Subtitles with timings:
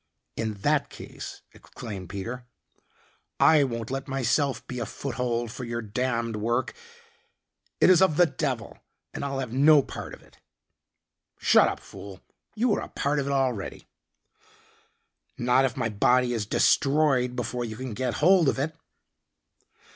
[0.35, 2.45] "In that case," exclaimed Peter,
[3.39, 6.73] "I won't let myself be a foothold for your damned work
[7.79, 8.79] it is of the devil
[9.13, 10.39] and I'll have no part of it."
[11.37, 12.19] "Shut up, fool.
[12.55, 13.85] You are a part of it already."
[15.37, 18.75] "Not if my body is destroyed before you can get hold of it."